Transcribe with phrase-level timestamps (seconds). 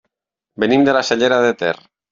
[0.63, 1.75] Venim de la Cellera de Ter.